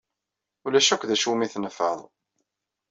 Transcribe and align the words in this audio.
Ulac 0.65 0.89
akk 0.93 1.03
d 1.09 1.11
acu 1.15 1.27
umi 1.31 1.47
tnefɛed. 1.53 1.99